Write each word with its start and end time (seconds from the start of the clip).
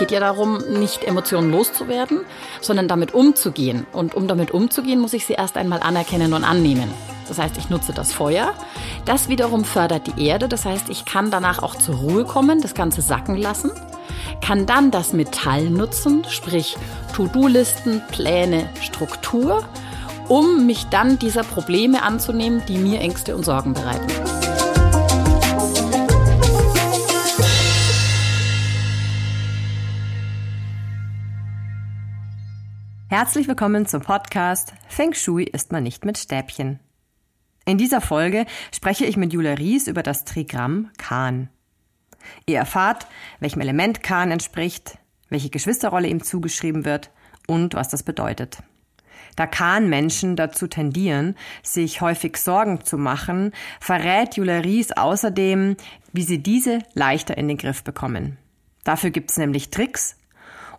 geht 0.00 0.10
ja 0.10 0.18
darum, 0.18 0.56
nicht 0.56 1.04
Emotionen 1.04 1.52
loszuwerden, 1.52 2.22
sondern 2.62 2.88
damit 2.88 3.12
umzugehen. 3.12 3.86
Und 3.92 4.14
um 4.14 4.26
damit 4.26 4.50
umzugehen, 4.50 4.98
muss 4.98 5.12
ich 5.12 5.26
sie 5.26 5.34
erst 5.34 5.58
einmal 5.58 5.80
anerkennen 5.80 6.32
und 6.32 6.42
annehmen. 6.42 6.90
Das 7.28 7.38
heißt, 7.38 7.58
ich 7.58 7.68
nutze 7.68 7.92
das 7.92 8.12
Feuer. 8.12 8.54
Das 9.04 9.28
wiederum 9.28 9.62
fördert 9.62 10.06
die 10.06 10.26
Erde. 10.26 10.48
Das 10.48 10.64
heißt, 10.64 10.88
ich 10.88 11.04
kann 11.04 11.30
danach 11.30 11.62
auch 11.62 11.76
zur 11.76 11.96
Ruhe 11.96 12.24
kommen, 12.24 12.62
das 12.62 12.72
Ganze 12.74 13.02
sacken 13.02 13.36
lassen, 13.36 13.70
kann 14.40 14.64
dann 14.64 14.90
das 14.90 15.12
Metall 15.12 15.68
nutzen, 15.68 16.24
sprich 16.28 16.78
To-Do-Listen, 17.14 18.02
Pläne, 18.10 18.70
Struktur, 18.80 19.62
um 20.28 20.64
mich 20.66 20.86
dann 20.86 21.18
dieser 21.18 21.44
Probleme 21.44 22.02
anzunehmen, 22.02 22.62
die 22.66 22.78
mir 22.78 23.00
Ängste 23.00 23.36
und 23.36 23.44
Sorgen 23.44 23.74
bereiten. 23.74 24.49
Herzlich 33.10 33.48
willkommen 33.48 33.86
zum 33.86 34.02
Podcast 34.02 34.72
Feng 34.86 35.14
Shui 35.14 35.42
ist 35.42 35.72
man 35.72 35.82
nicht 35.82 36.04
mit 36.04 36.16
Stäbchen. 36.16 36.78
In 37.64 37.76
dieser 37.76 38.00
Folge 38.00 38.46
spreche 38.72 39.04
ich 39.04 39.16
mit 39.16 39.32
Julia 39.32 39.54
Ries 39.54 39.88
über 39.88 40.04
das 40.04 40.24
Trigramm 40.24 40.92
Kahn. 40.96 41.48
Ihr 42.46 42.58
erfahrt, 42.58 43.08
welchem 43.40 43.62
Element 43.62 44.04
Kahn 44.04 44.30
entspricht, 44.30 44.98
welche 45.28 45.50
Geschwisterrolle 45.50 46.06
ihm 46.06 46.22
zugeschrieben 46.22 46.84
wird 46.84 47.10
und 47.48 47.74
was 47.74 47.88
das 47.88 48.04
bedeutet. 48.04 48.62
Da 49.34 49.48
Kahn-Menschen 49.48 50.36
dazu 50.36 50.68
tendieren, 50.68 51.34
sich 51.64 52.00
häufig 52.00 52.36
Sorgen 52.36 52.84
zu 52.84 52.96
machen, 52.96 53.50
verrät 53.80 54.36
Julia 54.36 54.58
Ries 54.58 54.92
außerdem, 54.92 55.76
wie 56.12 56.22
sie 56.22 56.44
diese 56.44 56.78
leichter 56.94 57.36
in 57.36 57.48
den 57.48 57.56
Griff 57.56 57.82
bekommen. 57.82 58.38
Dafür 58.84 59.10
gibt 59.10 59.32
es 59.32 59.36
nämlich 59.36 59.70
Tricks 59.70 60.14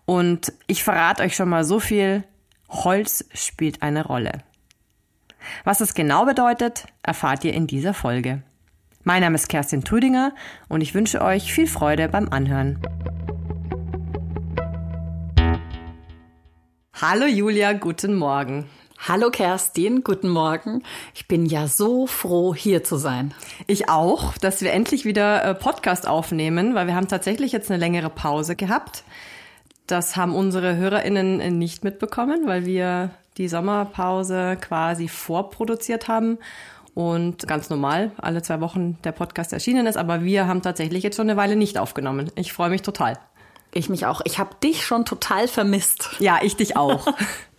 und 0.06 0.54
ich 0.68 0.84
verrate 0.84 1.24
euch 1.24 1.36
schon 1.36 1.50
mal 1.50 1.64
so 1.64 1.80
viel, 1.80 2.24
Holz 2.70 3.26
spielt 3.34 3.82
eine 3.82 4.06
Rolle. 4.06 4.44
Was 5.64 5.80
das 5.80 5.94
genau 5.94 6.26
bedeutet, 6.26 6.86
erfahrt 7.04 7.44
ihr 7.44 7.54
in 7.54 7.68
dieser 7.68 7.94
Folge. 7.94 8.44
Mein 9.04 9.22
Name 9.22 9.36
ist 9.36 9.50
Kerstin 9.50 9.84
Trüdinger 9.84 10.34
und 10.70 10.82
ich 10.82 10.94
wünsche 10.94 11.22
euch 11.22 11.52
viel 11.52 11.68
Freude 11.68 12.08
beim 12.10 12.30
Anhören. 12.30 12.80
Hallo 17.02 17.26
Julia, 17.26 17.74
guten 17.74 18.14
Morgen. 18.14 18.70
Hallo 19.08 19.32
Kerstin, 19.32 20.04
guten 20.04 20.30
Morgen. 20.30 20.84
Ich 21.16 21.28
bin 21.28 21.48
ja 21.48 21.68
so 21.68 22.06
froh, 22.06 22.54
hier 22.54 22.84
zu 22.84 22.98
sein. 22.98 23.34
Ich 23.66 23.90
auch, 23.90 24.38
dass 24.38 24.62
wir 24.62 24.72
endlich 24.72 25.06
wieder 25.06 25.44
äh, 25.44 25.56
Podcast 25.56 26.08
aufnehmen, 26.08 26.76
weil 26.76 26.86
wir 26.86 26.94
haben 26.94 27.08
tatsächlich 27.08 27.52
jetzt 27.52 27.72
eine 27.72 27.80
längere 27.80 28.12
Pause 28.12 28.56
gehabt. 28.56 29.04
Das 29.92 30.16
haben 30.16 30.34
unsere 30.34 30.78
HörerInnen 30.78 31.58
nicht 31.58 31.84
mitbekommen, 31.84 32.48
weil 32.48 32.66
wir 32.66 33.10
die 33.38 33.50
Sommerpause 33.50 34.58
quasi 34.62 35.10
vorproduziert 35.10 36.08
haben 36.08 36.38
und 36.94 37.46
ganz 37.46 37.70
normal 37.70 38.12
alle 38.18 38.42
zwei 38.42 38.62
Wochen 38.62 38.98
der 39.04 39.12
Podcast 39.12 39.52
erschienen 39.52 39.88
ist. 39.88 39.98
Aber 39.98 40.24
wir 40.24 40.48
haben 40.48 40.62
tatsächlich 40.62 41.04
jetzt 41.04 41.18
schon 41.18 41.30
eine 41.30 41.36
Weile 41.36 41.58
nicht 41.58 41.78
aufgenommen. 41.78 42.32
Ich 42.36 42.54
freue 42.54 42.70
mich 42.70 42.84
total. 42.84 43.20
Ich 43.74 43.90
mich 43.90 44.06
auch. 44.06 44.22
Ich 44.24 44.40
habe 44.40 44.56
dich 44.64 44.86
schon 44.86 45.04
total 45.04 45.50
vermisst. 45.50 46.10
Ja, 46.20 46.40
ich 46.42 46.56
dich 46.56 46.78
auch. 46.78 47.08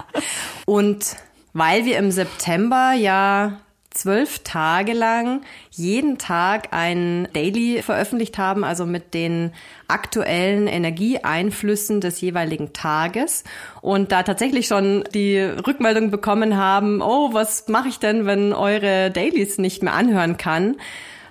und 0.65 1.17
weil 1.53 1.85
wir 1.85 1.99
im 1.99 2.11
September 2.11 2.95
ja 2.95 3.59
zwölf 3.95 4.41
Tage 4.41 4.93
lang 4.93 5.43
jeden 5.71 6.19
Tag 6.19 6.69
ein 6.73 7.29
Daily 7.33 7.83
veröffentlicht 7.83 8.39
haben, 8.39 8.65
also 8.65 8.87
mit 8.87 9.15
den 9.15 9.53
aktuellen 9.89 10.67
Energieeinflüssen 10.67 12.01
des 12.01 12.21
jeweiligen 12.21 12.73
Tages 12.73 13.45
und 13.81 14.13
da 14.13 14.23
tatsächlich 14.23 14.67
schon 14.67 15.05
die 15.15 15.39
Rückmeldung 15.39 16.11
bekommen 16.11 16.57
haben, 16.57 17.03
oh, 17.03 17.33
was 17.33 17.69
mache 17.69 17.89
ich 17.89 17.99
denn, 17.99 18.27
wenn 18.27 18.53
eure 18.53 19.11
Dailies 19.11 19.59
nicht 19.59 19.83
mehr 19.83 19.95
anhören 19.95 20.37
kann? 20.37 20.77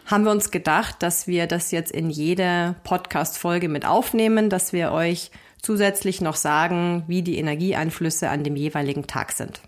haben 0.05 0.25
wir 0.25 0.31
uns 0.31 0.51
gedacht, 0.51 0.97
dass 0.99 1.25
wir 1.25 1.47
das 1.47 1.71
jetzt 1.71 1.91
in 1.91 2.09
jede 2.09 2.75
Podcast-Folge 2.83 3.69
mit 3.69 3.85
aufnehmen, 3.85 4.49
dass 4.49 4.73
wir 4.73 4.91
euch 4.91 5.31
zusätzlich 5.61 6.21
noch 6.21 6.35
sagen, 6.35 7.03
wie 7.07 7.21
die 7.21 7.37
Energieeinflüsse 7.37 8.29
an 8.29 8.43
dem 8.43 8.55
jeweiligen 8.55 9.07
Tag 9.07 9.31
sind. 9.31 9.61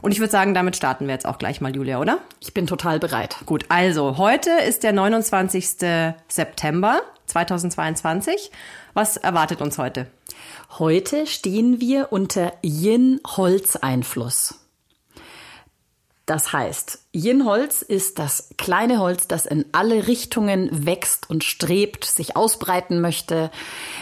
Und 0.00 0.12
ich 0.12 0.20
würde 0.20 0.32
sagen, 0.32 0.54
damit 0.54 0.76
starten 0.76 1.06
wir 1.06 1.14
jetzt 1.14 1.26
auch 1.26 1.38
gleich 1.38 1.60
mal, 1.60 1.74
Julia, 1.74 2.00
oder? 2.00 2.18
Ich 2.40 2.54
bin 2.54 2.66
total 2.66 2.98
bereit. 2.98 3.36
Gut, 3.46 3.66
also 3.68 4.16
heute 4.16 4.50
ist 4.66 4.82
der 4.82 4.92
29. 4.92 5.76
September 6.28 7.02
2022. 7.26 8.50
Was 8.94 9.16
erwartet 9.16 9.60
uns 9.60 9.78
heute? 9.78 10.06
Heute 10.78 11.26
stehen 11.26 11.80
wir 11.80 12.12
unter 12.12 12.52
Yin-Holz-Einfluss. 12.62 14.61
Das 16.26 16.52
heißt, 16.52 17.00
Yin-Holz 17.12 17.82
ist 17.82 18.18
das 18.20 18.50
kleine 18.56 19.00
Holz, 19.00 19.26
das 19.26 19.44
in 19.44 19.64
alle 19.72 20.06
Richtungen 20.06 20.86
wächst 20.86 21.28
und 21.28 21.42
strebt, 21.42 22.04
sich 22.04 22.36
ausbreiten 22.36 23.00
möchte. 23.00 23.50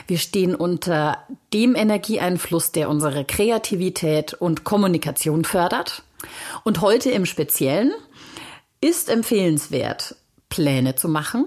Wir 0.06 0.18
stehen 0.18 0.54
unter 0.54 1.18
dem 1.54 1.74
Energieeinfluss, 1.74 2.72
der 2.72 2.90
unsere 2.90 3.24
Kreativität 3.24 4.34
und 4.34 4.64
Kommunikation 4.64 5.44
fördert. 5.44 6.02
Und 6.62 6.82
heute 6.82 7.10
im 7.10 7.24
Speziellen 7.24 7.92
ist 8.82 9.08
empfehlenswert, 9.08 10.16
Pläne 10.50 10.96
zu 10.96 11.08
machen, 11.08 11.46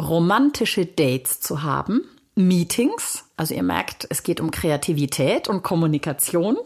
romantische 0.00 0.86
Dates 0.86 1.40
zu 1.40 1.62
haben, 1.62 2.02
Meetings. 2.36 3.24
Also 3.36 3.54
ihr 3.54 3.62
merkt, 3.62 4.06
es 4.10 4.22
geht 4.22 4.40
um 4.40 4.50
Kreativität 4.50 5.48
und 5.48 5.62
Kommunikation. 5.62 6.56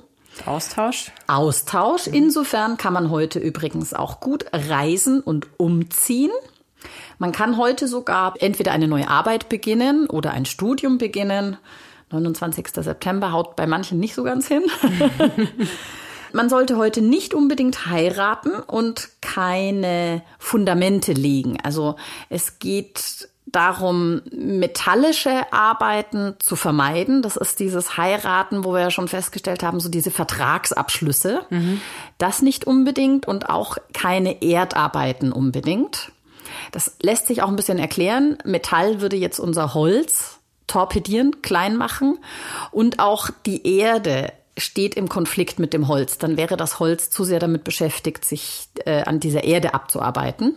Austausch. 0.47 1.11
Austausch. 1.27 2.07
Insofern 2.07 2.77
kann 2.77 2.93
man 2.93 3.11
heute 3.11 3.39
übrigens 3.39 3.95
auch 3.95 4.21
gut 4.21 4.47
reisen 4.53 5.21
und 5.21 5.49
umziehen. 5.57 6.31
Man 7.19 7.33
kann 7.33 7.57
heute 7.57 7.89
sogar 7.89 8.35
entweder 8.39 8.73
eine 8.73 8.89
neue 8.89 9.09
Arbeit 9.09 9.49
beginnen 9.49 10.09
oder 10.09 10.33
ein 10.33 10.45
Studium 10.45 10.99
beginnen. 10.99 11.57
29. 12.11 12.69
September 12.69 13.33
haut 13.33 13.57
bei 13.57 13.67
manchen 13.67 13.99
nicht 13.99 14.15
so 14.15 14.23
ganz 14.23 14.49
hin. 14.49 14.63
Man 16.33 16.51
sollte 16.51 16.77
heute 16.77 17.01
nicht 17.01 17.33
unbedingt 17.33 17.87
heiraten 17.87 18.53
und 18.53 19.09
keine 19.23 20.23
Fundamente 20.39 21.13
legen. 21.13 21.59
Also 21.63 21.97
es 22.29 22.59
geht 22.59 23.29
darum, 23.53 24.23
metallische 24.31 25.53
Arbeiten 25.53 26.35
zu 26.39 26.57
vermeiden. 26.57 27.23
Das 27.23 27.37
ist 27.37 27.61
dieses 27.61 27.97
Heiraten, 27.97 28.65
wo 28.65 28.73
wir 28.73 28.81
ja 28.81 28.91
schon 28.91 29.09
festgestellt 29.09 29.63
haben, 29.63 29.81
so 29.81 29.89
diese 29.89 30.11
Vertragsabschlüsse. 30.11 31.43
Mhm. 31.51 31.81
Das 32.19 32.43
nicht 32.43 32.67
unbedingt 32.67 33.27
und 33.27 33.49
auch 33.49 33.77
keine 33.93 34.43
Erdarbeiten 34.43 35.33
unbedingt. 35.33 36.13
Das 36.73 36.97
lässt 37.01 37.27
sich 37.27 37.43
auch 37.43 37.49
ein 37.49 37.57
bisschen 37.57 37.79
erklären. 37.79 38.39
Metall 38.45 39.01
würde 39.01 39.17
jetzt 39.17 39.39
unser 39.39 39.75
Holz 39.75 40.39
torpedieren, 40.67 41.41
klein 41.43 41.77
machen 41.77 42.19
und 42.71 42.99
auch 42.99 43.31
die 43.47 43.79
Erde 43.79 44.33
steht 44.59 44.95
im 44.95 45.09
Konflikt 45.09 45.59
mit 45.59 45.73
dem 45.73 45.89
Holz. 45.89 46.19
Dann 46.19 46.37
wäre 46.37 46.57
das 46.57 46.81
Holz 46.81 47.11
zu 47.11 47.25
sehr 47.25 47.39
damit 47.39 47.65
beschäftigt, 47.65 48.25
sich 48.25 48.69
äh, 48.85 49.03
an 49.03 49.21
dieser 49.21 49.45
Erde 49.45 49.75
abzuarbeiten. 49.75 50.55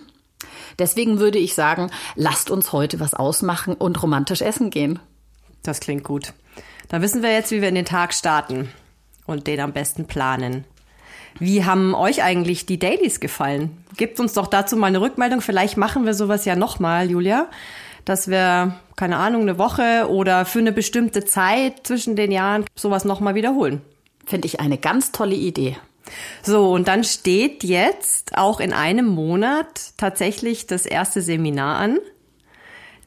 Deswegen 0.79 1.19
würde 1.19 1.39
ich 1.39 1.55
sagen, 1.55 1.91
lasst 2.15 2.49
uns 2.49 2.71
heute 2.73 2.99
was 2.99 3.13
ausmachen 3.13 3.73
und 3.73 4.01
romantisch 4.01 4.41
essen 4.41 4.69
gehen. 4.69 4.99
Das 5.63 5.79
klingt 5.79 6.03
gut. 6.03 6.33
Dann 6.89 7.01
wissen 7.01 7.23
wir 7.23 7.31
jetzt, 7.31 7.51
wie 7.51 7.61
wir 7.61 7.69
in 7.69 7.75
den 7.75 7.85
Tag 7.85 8.13
starten 8.13 8.69
und 9.25 9.47
den 9.47 9.59
am 9.59 9.73
besten 9.73 10.05
planen. 10.07 10.65
Wie 11.39 11.63
haben 11.65 11.95
euch 11.95 12.23
eigentlich 12.23 12.65
die 12.65 12.79
Dailies 12.79 13.19
gefallen? 13.19 13.83
Gebt 13.97 14.19
uns 14.19 14.33
doch 14.33 14.47
dazu 14.47 14.75
mal 14.75 14.87
eine 14.87 15.01
Rückmeldung. 15.01 15.41
Vielleicht 15.41 15.77
machen 15.77 16.05
wir 16.05 16.13
sowas 16.13 16.45
ja 16.45 16.55
nochmal, 16.55 17.09
Julia, 17.09 17.47
dass 18.05 18.27
wir, 18.27 18.75
keine 18.95 19.17
Ahnung, 19.17 19.43
eine 19.43 19.57
Woche 19.57 20.07
oder 20.09 20.45
für 20.45 20.59
eine 20.59 20.71
bestimmte 20.71 21.23
Zeit 21.23 21.87
zwischen 21.87 22.15
den 22.15 22.31
Jahren 22.31 22.65
sowas 22.75 23.05
nochmal 23.05 23.35
wiederholen. 23.35 23.81
Finde 24.25 24.47
ich 24.47 24.59
eine 24.59 24.77
ganz 24.77 25.11
tolle 25.11 25.35
Idee. 25.35 25.77
So, 26.43 26.71
und 26.71 26.87
dann 26.87 27.03
steht 27.03 27.63
jetzt 27.63 28.37
auch 28.37 28.59
in 28.59 28.73
einem 28.73 29.05
Monat 29.05 29.93
tatsächlich 29.97 30.67
das 30.67 30.85
erste 30.85 31.21
Seminar 31.21 31.77
an. 31.77 31.99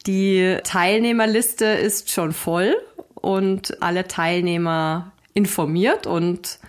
Die 0.07 0.57
Teilnehmerliste 0.63 1.65
ist 1.65 2.11
schon 2.11 2.31
voll 2.31 2.75
und 3.15 3.81
alle 3.81 4.07
Teilnehmer 4.07 5.11
informiert 5.33 6.05
und 6.05 6.59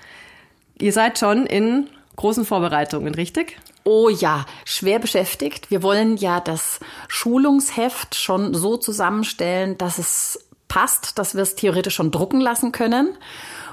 ihr 0.79 0.93
seid 0.93 1.19
schon 1.19 1.47
in 1.47 1.89
großen 2.17 2.45
Vorbereitungen, 2.45 3.15
richtig? 3.15 3.59
Oh 3.85 4.09
ja, 4.09 4.47
schwer 4.65 4.99
beschäftigt. 4.99 5.71
Wir 5.71 5.83
wollen 5.83 6.17
ja 6.17 6.41
das 6.41 6.81
Schulungsheft 7.09 8.17
schon 8.17 8.53
so 8.55 8.77
zusammenstellen, 8.77 9.79
dass 9.79 9.99
es 9.99 10.47
passt, 10.67 11.19
dass 11.19 11.35
wir 11.35 11.43
es 11.43 11.55
theoretisch 11.55 11.95
schon 11.95 12.11
drucken 12.11 12.41
lassen 12.41 12.73
können. 12.73 13.17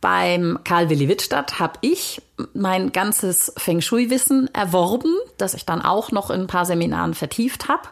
Beim 0.00 0.60
Karl 0.62 0.90
Willi 0.90 1.08
Wittstadt 1.08 1.58
habe 1.58 1.80
ich 1.80 2.22
mein 2.54 2.92
ganzes 2.92 3.52
Feng 3.56 3.80
Shui-Wissen 3.80 4.48
erworben, 4.54 5.12
das 5.38 5.54
ich 5.54 5.66
dann 5.66 5.82
auch 5.82 6.12
noch 6.12 6.30
in 6.30 6.42
ein 6.42 6.46
paar 6.46 6.66
Seminaren 6.66 7.14
vertieft 7.14 7.66
habe. 7.66 7.82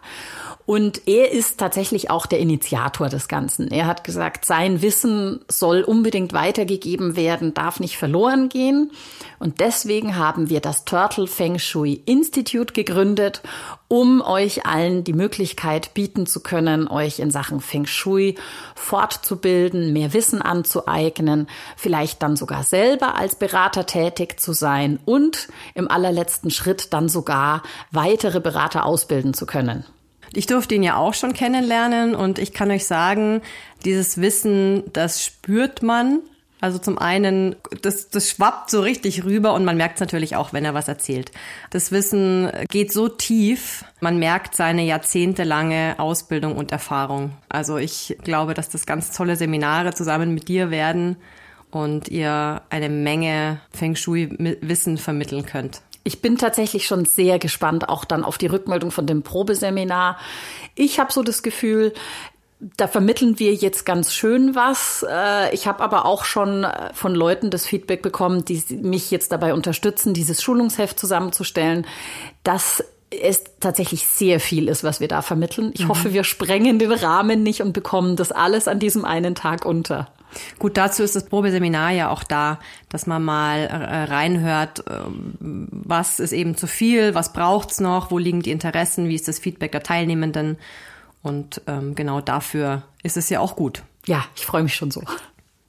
Und 0.66 1.06
er 1.06 1.30
ist 1.30 1.58
tatsächlich 1.58 2.08
auch 2.08 2.24
der 2.24 2.38
Initiator 2.38 3.10
des 3.10 3.28
Ganzen. 3.28 3.68
Er 3.68 3.86
hat 3.86 4.02
gesagt, 4.02 4.46
sein 4.46 4.80
Wissen 4.80 5.40
soll 5.46 5.82
unbedingt 5.82 6.32
weitergegeben 6.32 7.16
werden, 7.16 7.52
darf 7.52 7.80
nicht 7.80 7.98
verloren 7.98 8.48
gehen. 8.48 8.90
Und 9.38 9.60
deswegen 9.60 10.16
haben 10.16 10.48
wir 10.48 10.60
das 10.60 10.86
Turtle 10.86 11.26
Feng 11.26 11.58
Shui 11.58 12.00
Institute 12.06 12.72
gegründet, 12.72 13.42
um 13.88 14.22
euch 14.22 14.64
allen 14.64 15.04
die 15.04 15.12
Möglichkeit 15.12 15.92
bieten 15.92 16.26
zu 16.26 16.40
können, 16.40 16.88
euch 16.88 17.18
in 17.18 17.30
Sachen 17.30 17.60
Feng 17.60 17.84
Shui 17.84 18.36
fortzubilden, 18.74 19.92
mehr 19.92 20.14
Wissen 20.14 20.40
anzueignen, 20.40 21.46
vielleicht 21.76 22.22
dann 22.22 22.36
sogar 22.36 22.64
selber 22.64 23.16
als 23.16 23.34
Berater 23.34 23.84
tätig 23.84 24.40
zu 24.40 24.54
sein 24.54 24.98
und 25.04 25.48
im 25.74 25.90
allerletzten 25.90 26.50
Schritt 26.50 26.94
dann 26.94 27.10
sogar 27.10 27.62
weitere 27.90 28.40
Berater 28.40 28.86
ausbilden 28.86 29.34
zu 29.34 29.44
können. 29.44 29.84
Ich 30.36 30.46
durfte 30.46 30.74
ihn 30.74 30.82
ja 30.82 30.96
auch 30.96 31.14
schon 31.14 31.32
kennenlernen 31.32 32.14
und 32.14 32.38
ich 32.38 32.52
kann 32.52 32.70
euch 32.70 32.86
sagen, 32.86 33.42
dieses 33.84 34.20
Wissen, 34.20 34.84
das 34.92 35.24
spürt 35.24 35.82
man. 35.82 36.20
Also 36.60 36.78
zum 36.78 36.96
einen, 36.96 37.56
das, 37.82 38.08
das 38.08 38.30
schwappt 38.30 38.70
so 38.70 38.80
richtig 38.80 39.24
rüber 39.24 39.52
und 39.52 39.66
man 39.66 39.76
merkt 39.76 39.96
es 39.96 40.00
natürlich 40.00 40.34
auch, 40.34 40.54
wenn 40.54 40.64
er 40.64 40.72
was 40.72 40.88
erzählt. 40.88 41.30
Das 41.68 41.92
Wissen 41.92 42.50
geht 42.70 42.90
so 42.90 43.08
tief, 43.08 43.84
man 44.00 44.18
merkt 44.18 44.54
seine 44.54 44.82
jahrzehntelange 44.82 45.96
Ausbildung 45.98 46.56
und 46.56 46.72
Erfahrung. 46.72 47.32
Also 47.50 47.76
ich 47.76 48.16
glaube, 48.24 48.54
dass 48.54 48.70
das 48.70 48.86
ganz 48.86 49.10
tolle 49.10 49.36
Seminare 49.36 49.92
zusammen 49.92 50.32
mit 50.32 50.48
dir 50.48 50.70
werden 50.70 51.16
und 51.70 52.08
ihr 52.08 52.62
eine 52.70 52.88
Menge 52.88 53.60
Feng 53.70 53.94
Shui-Wissen 53.94 54.96
vermitteln 54.96 55.44
könnt. 55.44 55.82
Ich 56.04 56.20
bin 56.20 56.36
tatsächlich 56.36 56.86
schon 56.86 57.06
sehr 57.06 57.38
gespannt, 57.38 57.88
auch 57.88 58.04
dann 58.04 58.24
auf 58.24 58.38
die 58.38 58.46
Rückmeldung 58.46 58.90
von 58.90 59.06
dem 59.06 59.22
Probeseminar. 59.22 60.18
Ich 60.74 61.00
habe 61.00 61.12
so 61.12 61.22
das 61.22 61.42
Gefühl, 61.42 61.94
da 62.76 62.88
vermitteln 62.88 63.38
wir 63.38 63.54
jetzt 63.54 63.84
ganz 63.84 64.14
schön 64.14 64.54
was. 64.54 65.04
Äh, 65.08 65.54
ich 65.54 65.66
habe 65.66 65.82
aber 65.82 66.04
auch 66.04 66.24
schon 66.24 66.64
äh, 66.64 66.92
von 66.94 67.14
Leuten 67.14 67.50
das 67.50 67.66
Feedback 67.66 68.02
bekommen, 68.02 68.44
die 68.44 68.62
mich 68.70 69.10
jetzt 69.10 69.32
dabei 69.32 69.54
unterstützen, 69.54 70.14
dieses 70.14 70.42
Schulungsheft 70.42 70.98
zusammenzustellen, 70.98 71.86
dass 72.42 72.84
es 73.10 73.44
tatsächlich 73.60 74.06
sehr 74.06 74.40
viel 74.40 74.68
ist, 74.68 74.84
was 74.84 75.00
wir 75.00 75.08
da 75.08 75.22
vermitteln. 75.22 75.72
Ich 75.74 75.84
mhm. 75.84 75.88
hoffe, 75.88 76.12
wir 76.12 76.24
sprengen 76.24 76.78
den 76.78 76.92
Rahmen 76.92 77.42
nicht 77.42 77.62
und 77.62 77.72
bekommen 77.72 78.16
das 78.16 78.32
alles 78.32 78.68
an 78.68 78.78
diesem 78.78 79.04
einen 79.04 79.34
Tag 79.34 79.64
unter. 79.64 80.08
Gut, 80.58 80.76
dazu 80.76 81.02
ist 81.02 81.16
das 81.16 81.26
Probeseminar 81.26 81.90
ja 81.90 82.10
auch 82.10 82.24
da, 82.24 82.58
dass 82.88 83.06
man 83.06 83.22
mal 83.22 83.60
äh, 83.60 84.04
reinhört, 84.04 84.80
äh, 84.88 85.00
was 85.40 86.20
ist 86.20 86.32
eben 86.32 86.56
zu 86.56 86.66
viel, 86.66 87.14
was 87.14 87.32
braucht's 87.32 87.80
noch, 87.80 88.10
wo 88.10 88.18
liegen 88.18 88.42
die 88.42 88.50
Interessen, 88.50 89.08
wie 89.08 89.14
ist 89.14 89.28
das 89.28 89.38
Feedback 89.38 89.72
der 89.72 89.82
Teilnehmenden. 89.82 90.58
Und 91.22 91.62
ähm, 91.66 91.94
genau 91.94 92.20
dafür 92.20 92.82
ist 93.02 93.16
es 93.16 93.30
ja 93.30 93.40
auch 93.40 93.56
gut. 93.56 93.82
Ja, 94.06 94.24
ich 94.36 94.44
freue 94.44 94.62
mich 94.62 94.74
schon 94.74 94.90
so. 94.90 95.02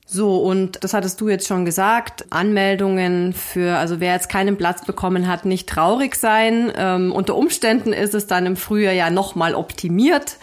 So, 0.08 0.38
und 0.38 0.84
das 0.84 0.94
hattest 0.94 1.20
du 1.20 1.30
jetzt 1.30 1.48
schon 1.48 1.66
gesagt, 1.66 2.26
Anmeldungen 2.30 3.34
für, 3.34 3.78
also 3.78 4.00
wer 4.00 4.14
jetzt 4.14 4.30
keinen 4.30 4.56
Platz 4.56 4.86
bekommen 4.86 5.28
hat, 5.28 5.46
nicht 5.46 5.68
traurig 5.68 6.16
sein. 6.16 6.72
Ähm, 6.76 7.12
unter 7.12 7.36
Umständen 7.36 7.92
ist 7.92 8.14
es 8.14 8.28
dann 8.28 8.46
im 8.46 8.56
Frühjahr 8.56 8.94
ja 8.94 9.10
nochmal 9.10 9.56
optimiert. 9.56 10.38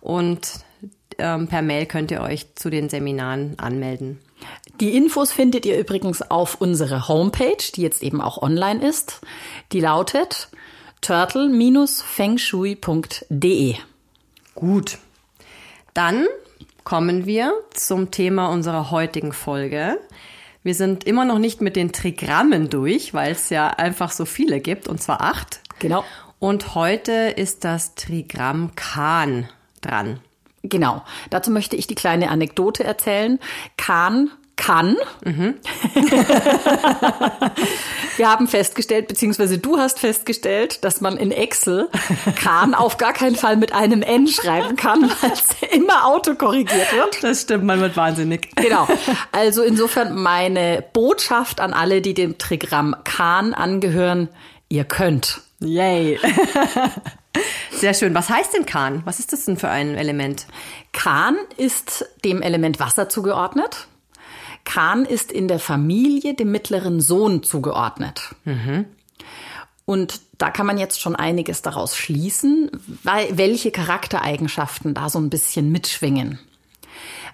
Und 0.00 0.64
ähm, 1.18 1.48
per 1.48 1.62
Mail 1.62 1.86
könnt 1.86 2.10
ihr 2.10 2.20
euch 2.20 2.54
zu 2.54 2.70
den 2.70 2.88
Seminaren 2.88 3.58
anmelden. 3.58 4.20
Die 4.80 4.96
Infos 4.96 5.32
findet 5.32 5.66
ihr 5.66 5.78
übrigens 5.78 6.22
auf 6.22 6.60
unserer 6.60 7.08
Homepage, 7.08 7.62
die 7.74 7.82
jetzt 7.82 8.02
eben 8.02 8.20
auch 8.20 8.42
online 8.42 8.86
ist. 8.86 9.20
Die 9.72 9.80
lautet 9.80 10.48
turtle-fengshui.de. 11.00 13.76
Gut. 14.54 14.98
Dann 15.92 16.26
kommen 16.82 17.26
wir 17.26 17.52
zum 17.72 18.10
Thema 18.10 18.48
unserer 18.48 18.90
heutigen 18.90 19.32
Folge. 19.32 19.98
Wir 20.62 20.74
sind 20.74 21.04
immer 21.04 21.24
noch 21.24 21.38
nicht 21.38 21.60
mit 21.60 21.76
den 21.76 21.92
Trigrammen 21.92 22.70
durch, 22.70 23.14
weil 23.14 23.32
es 23.32 23.50
ja 23.50 23.68
einfach 23.68 24.10
so 24.10 24.24
viele 24.24 24.60
gibt, 24.60 24.88
und 24.88 25.02
zwar 25.02 25.20
acht. 25.20 25.60
Genau. 25.78 26.04
Und 26.38 26.74
heute 26.74 27.12
ist 27.12 27.64
das 27.64 27.94
Trigramm 27.94 28.74
Kahn 28.74 29.48
dran. 29.80 30.20
Genau. 30.64 31.02
Dazu 31.30 31.50
möchte 31.50 31.76
ich 31.76 31.86
die 31.86 31.94
kleine 31.94 32.30
Anekdote 32.30 32.84
erzählen. 32.84 33.38
Kahn 33.76 34.30
kann. 34.56 34.96
Mhm. 35.24 35.54
Wir 38.16 38.30
haben 38.30 38.46
festgestellt, 38.46 39.08
beziehungsweise 39.08 39.58
du 39.58 39.78
hast 39.78 39.98
festgestellt, 39.98 40.84
dass 40.84 41.00
man 41.00 41.16
in 41.16 41.32
Excel 41.32 41.88
kann 42.36 42.74
auf 42.74 42.96
gar 42.96 43.12
keinen 43.12 43.34
Fall 43.34 43.56
mit 43.56 43.74
einem 43.74 44.02
N 44.02 44.28
schreiben 44.28 44.76
kann, 44.76 45.02
weil 45.20 45.32
es 45.32 45.56
immer 45.72 46.06
autokorrigiert 46.06 46.92
wird. 46.92 47.22
Das 47.22 47.42
stimmt, 47.42 47.64
man 47.64 47.80
wird 47.80 47.96
wahnsinnig. 47.96 48.54
Genau. 48.54 48.86
Also 49.32 49.62
insofern 49.62 50.14
meine 50.14 50.84
Botschaft 50.92 51.60
an 51.60 51.72
alle, 51.72 52.00
die 52.00 52.14
dem 52.14 52.38
Trigramm 52.38 52.94
Kahn 53.04 53.54
angehören, 53.54 54.28
ihr 54.68 54.84
könnt. 54.84 55.40
Yay. 55.60 56.18
Sehr 57.72 57.94
schön. 57.94 58.14
Was 58.14 58.30
heißt 58.30 58.54
denn 58.54 58.66
Kahn? 58.66 59.02
Was 59.04 59.18
ist 59.18 59.32
das 59.32 59.44
denn 59.44 59.56
für 59.56 59.68
ein 59.68 59.96
Element? 59.96 60.46
Kahn 60.92 61.36
ist 61.56 62.06
dem 62.24 62.42
Element 62.42 62.80
Wasser 62.80 63.08
zugeordnet. 63.08 63.88
Kahn 64.64 65.04
ist 65.04 65.30
in 65.30 65.48
der 65.48 65.58
Familie 65.58 66.34
dem 66.34 66.50
mittleren 66.50 67.00
Sohn 67.00 67.42
zugeordnet. 67.42 68.34
Mhm. 68.44 68.86
Und 69.84 70.20
da 70.38 70.50
kann 70.50 70.66
man 70.66 70.78
jetzt 70.78 71.00
schon 71.00 71.14
einiges 71.14 71.60
daraus 71.60 71.96
schließen, 71.96 72.70
weil, 73.02 73.36
welche 73.36 73.70
Charaktereigenschaften 73.70 74.94
da 74.94 75.10
so 75.10 75.18
ein 75.18 75.28
bisschen 75.28 75.70
mitschwingen. 75.70 76.38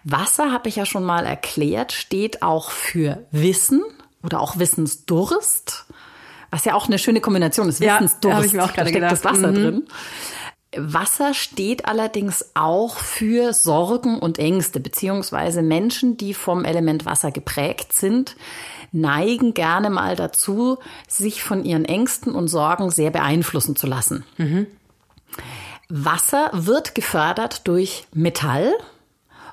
Wasser, 0.03 0.51
habe 0.51 0.69
ich 0.69 0.77
ja 0.77 0.87
schon 0.87 1.05
mal 1.05 1.27
erklärt, 1.27 1.93
steht 1.93 2.43
auch 2.43 2.71
für 2.71 3.27
Wissen 3.31 3.83
oder 4.23 4.41
auch 4.41 4.59
Wissensdurst. 4.59 5.87
Was 6.51 6.65
ja 6.65 6.75
auch 6.75 6.87
eine 6.87 6.99
schöne 6.99 7.21
Kombination 7.21 7.69
ist. 7.69 7.81
Ja, 7.81 7.97
Wissensdurst. 7.97 8.47
Ich 8.47 8.53
mir 8.53 8.65
auch 8.65 8.73
gerade 8.73 8.91
da 8.91 8.91
steckt 8.91 8.95
gedacht. 8.95 9.13
das 9.13 9.25
Wasser 9.25 9.51
mhm. 9.53 9.55
drin. 9.55 9.85
Wasser 10.77 11.35
steht 11.35 11.87
allerdings 11.87 12.51
auch 12.55 12.97
für 12.97 13.53
Sorgen 13.53 14.19
und 14.21 14.39
Ängste, 14.39 14.79
beziehungsweise 14.79 15.63
Menschen, 15.63 16.17
die 16.17 16.33
vom 16.33 16.65
Element 16.65 17.05
Wasser 17.05 17.33
geprägt 17.33 17.93
sind, 17.93 18.37
neigen 18.93 19.53
gerne 19.55 19.91
mal 19.91 20.15
dazu, 20.15 20.79
sich 21.09 21.43
von 21.43 21.65
ihren 21.65 21.85
Ängsten 21.85 22.35
und 22.35 22.47
Sorgen 22.47 22.91
sehr 22.91 23.11
beeinflussen 23.11 23.75
zu 23.75 23.89
lassen. 23.89 24.25
Mhm. 24.37 24.67
Wasser 25.89 26.51
wird 26.53 26.95
gefördert 26.95 27.67
durch 27.67 28.07
Metall 28.13 28.73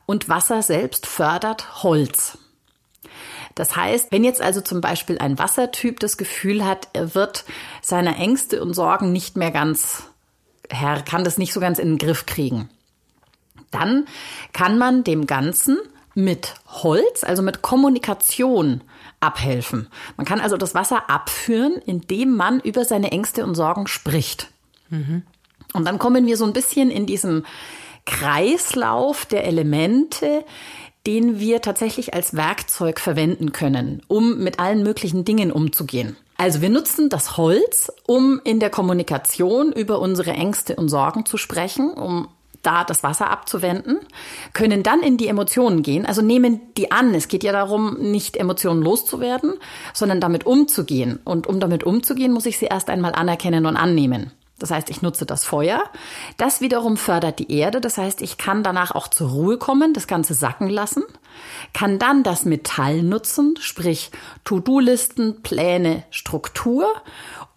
und 0.05 0.29
Wasser 0.29 0.61
selbst 0.61 1.07
fördert 1.07 1.83
Holz. 1.83 2.37
Das 3.57 3.75
heißt, 3.75 4.11
wenn 4.11 4.23
jetzt 4.23 4.39
also 4.39 4.61
zum 4.61 4.81
Beispiel 4.81 5.17
ein 5.17 5.39
Wassertyp 5.39 5.99
das 5.99 6.17
Gefühl 6.17 6.63
hat, 6.63 6.89
er 6.93 7.15
wird 7.15 7.43
seiner 7.81 8.17
Ängste 8.17 8.61
und 8.61 8.75
Sorgen 8.75 9.11
nicht 9.11 9.35
mehr 9.35 9.49
ganz, 9.49 10.03
er 10.69 11.01
kann 11.01 11.23
das 11.23 11.39
nicht 11.39 11.53
so 11.53 11.59
ganz 11.59 11.79
in 11.79 11.89
den 11.89 11.97
Griff 11.97 12.27
kriegen, 12.27 12.69
dann 13.71 14.05
kann 14.53 14.77
man 14.77 15.03
dem 15.03 15.25
Ganzen 15.25 15.79
mit 16.13 16.53
Holz, 16.67 17.23
also 17.23 17.41
mit 17.41 17.63
Kommunikation 17.63 18.81
abhelfen. 19.19 19.87
Man 20.17 20.27
kann 20.27 20.39
also 20.39 20.55
das 20.55 20.75
Wasser 20.75 21.09
abführen, 21.09 21.81
indem 21.83 22.35
man 22.35 22.59
über 22.59 22.85
seine 22.85 23.11
Ängste 23.11 23.43
und 23.43 23.55
Sorgen 23.55 23.87
spricht. 23.87 24.51
Mhm. 24.89 25.23
Und 25.73 25.85
dann 25.85 25.97
kommen 25.97 26.27
wir 26.27 26.37
so 26.37 26.45
ein 26.45 26.53
bisschen 26.53 26.91
in 26.91 27.07
diesen 27.07 27.43
Kreislauf 28.05 29.25
der 29.25 29.45
Elemente, 29.45 30.45
den 31.07 31.39
wir 31.39 31.61
tatsächlich 31.61 32.13
als 32.13 32.35
Werkzeug 32.35 32.99
verwenden 32.99 33.53
können, 33.53 34.03
um 34.07 34.37
mit 34.39 34.59
allen 34.59 34.83
möglichen 34.83 35.23
Dingen 35.23 35.51
umzugehen. 35.51 36.17
Also 36.37 36.61
wir 36.61 36.69
nutzen 36.69 37.09
das 37.09 37.37
Holz, 37.37 37.91
um 38.05 38.41
in 38.43 38.59
der 38.59 38.69
Kommunikation 38.69 39.71
über 39.71 39.99
unsere 39.99 40.31
Ängste 40.31 40.75
und 40.75 40.89
Sorgen 40.89 41.25
zu 41.25 41.37
sprechen, 41.37 41.91
um 41.91 42.27
da 42.61 42.83
das 42.83 43.01
Wasser 43.01 43.29
abzuwenden, 43.29 43.99
können 44.53 44.83
dann 44.83 45.01
in 45.01 45.15
die 45.17 45.27
Emotionen 45.27 45.81
gehen, 45.81 46.05
also 46.05 46.21
nehmen 46.21 46.59
die 46.75 46.91
an. 46.91 47.13
Es 47.15 47.29
geht 47.29 47.43
ja 47.43 47.53
darum, 47.53 47.97
nicht 47.99 48.35
Emotionen 48.35 48.81
loszuwerden, 48.81 49.53
sondern 49.93 50.19
damit 50.19 50.45
umzugehen. 50.45 51.19
Und 51.23 51.47
um 51.47 51.61
damit 51.61 51.85
umzugehen, 51.85 52.33
muss 52.33 52.45
ich 52.45 52.57
sie 52.57 52.65
erst 52.65 52.89
einmal 52.89 53.13
anerkennen 53.13 53.65
und 53.65 53.77
annehmen. 53.77 54.31
Das 54.59 54.71
heißt, 54.71 54.89
ich 54.89 55.01
nutze 55.01 55.25
das 55.25 55.45
Feuer. 55.45 55.83
Das 56.37 56.61
wiederum 56.61 56.97
fördert 56.97 57.39
die 57.39 57.51
Erde. 57.51 57.79
Das 57.79 57.97
heißt, 57.97 58.21
ich 58.21 58.37
kann 58.37 58.63
danach 58.63 58.91
auch 58.91 59.07
zur 59.07 59.29
Ruhe 59.29 59.57
kommen, 59.57 59.93
das 59.93 60.07
Ganze 60.07 60.33
sacken 60.33 60.69
lassen, 60.69 61.03
kann 61.73 61.99
dann 61.99 62.23
das 62.23 62.45
Metall 62.45 63.03
nutzen, 63.03 63.55
sprich 63.59 64.09
To-Do-Listen, 64.45 65.43
Pläne, 65.43 66.03
Struktur, 66.09 66.87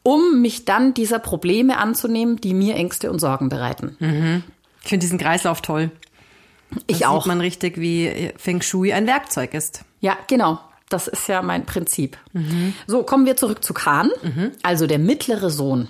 um 0.02 0.42
mich 0.42 0.64
dann 0.66 0.92
dieser 0.92 1.18
Probleme 1.18 1.78
anzunehmen, 1.78 2.36
die 2.40 2.54
mir 2.54 2.76
Ängste 2.76 3.10
und 3.10 3.18
Sorgen 3.18 3.48
bereiten. 3.48 3.96
Mhm. 3.98 4.44
Ich 4.82 4.88
finde 4.88 5.04
diesen 5.04 5.18
Kreislauf 5.18 5.62
toll. 5.62 5.90
Ich 6.86 7.00
da 7.00 7.08
auch. 7.08 7.24
Sieht 7.24 7.28
man 7.28 7.40
richtig, 7.40 7.78
wie 7.78 8.32
Feng 8.36 8.62
Shui 8.62 8.92
ein 8.92 9.06
Werkzeug 9.06 9.54
ist. 9.54 9.84
Ja, 10.00 10.16
genau. 10.26 10.60
Das 10.88 11.06
ist 11.06 11.28
ja 11.28 11.40
mein 11.40 11.66
Prinzip. 11.66 12.18
Mhm. 12.32 12.74
So, 12.86 13.04
kommen 13.04 13.24
wir 13.24 13.36
zurück 13.36 13.62
zu 13.64 13.72
Khan, 13.72 14.10
mhm. 14.22 14.52
also 14.62 14.86
der 14.86 14.98
mittlere 14.98 15.48
Sohn. 15.48 15.88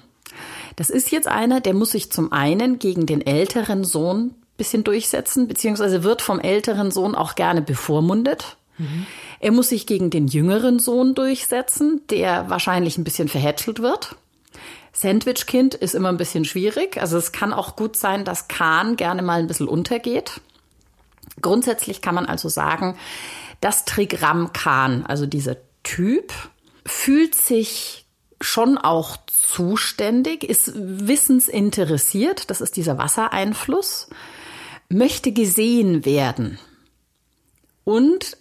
Das 0.80 0.88
ist 0.88 1.10
jetzt 1.10 1.28
einer, 1.28 1.60
der 1.60 1.74
muss 1.74 1.90
sich 1.90 2.10
zum 2.10 2.32
einen 2.32 2.78
gegen 2.78 3.04
den 3.04 3.20
älteren 3.20 3.84
Sohn 3.84 4.34
bisschen 4.56 4.82
durchsetzen, 4.82 5.46
beziehungsweise 5.46 6.04
wird 6.04 6.22
vom 6.22 6.40
älteren 6.40 6.90
Sohn 6.90 7.14
auch 7.14 7.34
gerne 7.34 7.60
bevormundet. 7.60 8.56
Mhm. 8.78 9.06
Er 9.40 9.52
muss 9.52 9.68
sich 9.68 9.86
gegen 9.86 10.08
den 10.08 10.26
jüngeren 10.26 10.78
Sohn 10.78 11.14
durchsetzen, 11.14 12.00
der 12.08 12.48
wahrscheinlich 12.48 12.96
ein 12.96 13.04
bisschen 13.04 13.28
verhätschelt 13.28 13.82
wird. 13.82 14.16
Sandwich-Kind 14.94 15.74
ist 15.74 15.94
immer 15.94 16.08
ein 16.08 16.16
bisschen 16.16 16.46
schwierig. 16.46 16.96
Also 16.96 17.18
es 17.18 17.30
kann 17.30 17.52
auch 17.52 17.76
gut 17.76 17.94
sein, 17.94 18.24
dass 18.24 18.48
Kahn 18.48 18.96
gerne 18.96 19.20
mal 19.20 19.40
ein 19.40 19.48
bisschen 19.48 19.68
untergeht. 19.68 20.40
Grundsätzlich 21.42 22.00
kann 22.00 22.14
man 22.14 22.24
also 22.24 22.48
sagen, 22.48 22.96
das 23.60 23.84
Trigramm 23.84 24.54
Kahn, 24.54 25.04
also 25.04 25.26
dieser 25.26 25.58
Typ, 25.82 26.32
fühlt 26.86 27.34
sich 27.34 27.99
schon 28.40 28.78
auch 28.78 29.16
zuständig, 29.26 30.44
ist 30.44 30.72
wissensinteressiert, 30.74 32.50
das 32.50 32.60
ist 32.60 32.76
dieser 32.76 32.98
Wassereinfluss, 32.98 34.08
möchte 34.88 35.32
gesehen 35.32 36.04
werden 36.04 36.58
und 37.84 38.36